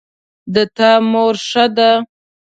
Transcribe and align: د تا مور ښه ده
د 0.53 0.55
تا 0.77 0.91
مور 1.11 1.35
ښه 1.47 1.65
ده 1.75 1.89